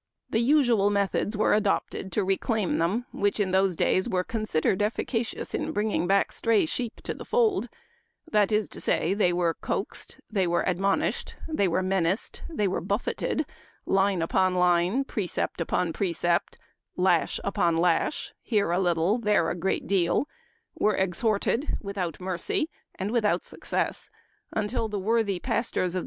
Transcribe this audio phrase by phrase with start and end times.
[0.30, 5.52] "The usual methods were adopted to reclaim them which, in those days, were considered efficacious
[5.52, 7.68] in bringing back stray sheep to the fold;
[8.32, 12.80] that is to say, they were coaxed, they were admonished, they were menaced, they were
[12.80, 13.44] buffeted—
[13.84, 16.58] line upon line, precept upon precept,
[16.96, 20.26] lash upon lash, here a little, there a great deal—
[20.80, 24.08] were exhorted without mercy, and without success—
[24.52, 25.94] until the worthy Pastors of Memoir of Washington Irving.